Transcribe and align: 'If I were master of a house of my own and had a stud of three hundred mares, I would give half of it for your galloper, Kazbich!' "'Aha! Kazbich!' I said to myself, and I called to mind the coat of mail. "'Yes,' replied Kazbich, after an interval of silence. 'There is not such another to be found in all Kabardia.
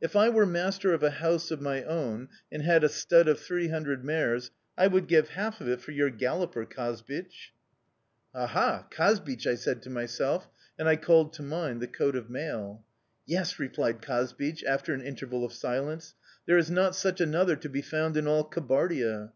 'If 0.00 0.14
I 0.14 0.28
were 0.28 0.46
master 0.46 0.94
of 0.94 1.02
a 1.02 1.10
house 1.10 1.50
of 1.50 1.60
my 1.60 1.82
own 1.82 2.28
and 2.52 2.62
had 2.62 2.84
a 2.84 2.88
stud 2.88 3.26
of 3.26 3.40
three 3.40 3.66
hundred 3.66 4.04
mares, 4.04 4.52
I 4.78 4.86
would 4.86 5.08
give 5.08 5.30
half 5.30 5.60
of 5.60 5.68
it 5.68 5.80
for 5.80 5.90
your 5.90 6.08
galloper, 6.08 6.64
Kazbich!' 6.64 7.52
"'Aha! 8.32 8.86
Kazbich!' 8.92 9.44
I 9.44 9.56
said 9.56 9.82
to 9.82 9.90
myself, 9.90 10.46
and 10.78 10.88
I 10.88 10.94
called 10.94 11.32
to 11.32 11.42
mind 11.42 11.82
the 11.82 11.88
coat 11.88 12.14
of 12.14 12.30
mail. 12.30 12.84
"'Yes,' 13.26 13.58
replied 13.58 14.00
Kazbich, 14.02 14.62
after 14.62 14.94
an 14.94 15.02
interval 15.02 15.44
of 15.44 15.52
silence. 15.52 16.14
'There 16.46 16.58
is 16.58 16.70
not 16.70 16.94
such 16.94 17.20
another 17.20 17.56
to 17.56 17.68
be 17.68 17.82
found 17.82 18.16
in 18.16 18.28
all 18.28 18.44
Kabardia. 18.48 19.30